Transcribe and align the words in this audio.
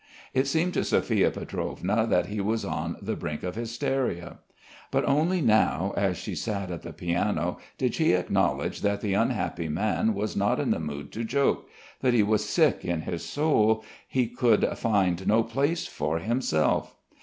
It 0.33 0.47
seemed 0.47 0.73
to 0.73 0.83
Sophia 0.83 1.29
Pietrovna 1.29 2.07
that 2.09 2.25
he 2.25 2.41
was 2.41 2.65
on 2.65 2.95
the 2.99 3.15
brink 3.15 3.43
of 3.43 3.53
hysteria. 3.53 4.39
But 4.89 5.05
only 5.05 5.41
now 5.41 5.93
as 5.95 6.17
she 6.17 6.33
sat 6.33 6.71
at 6.71 6.81
the 6.81 6.91
piano 6.91 7.59
did 7.77 7.93
she 7.93 8.13
acknowledge 8.13 8.81
that 8.81 9.01
the 9.01 9.13
unhappy 9.13 9.67
man 9.69 10.15
was 10.15 10.35
not 10.35 10.59
in 10.59 10.71
the 10.71 10.79
mood 10.79 11.11
to 11.11 11.23
joke, 11.23 11.69
that 11.99 12.15
he 12.15 12.23
was 12.23 12.43
sick 12.49 12.83
in 12.83 13.01
his 13.01 13.23
soul, 13.23 13.85
he 14.07 14.25
could 14.25 14.65
find 14.75 15.27
no 15.27 15.43
place 15.43 15.85
for 15.85 16.17
himself. 16.17 16.95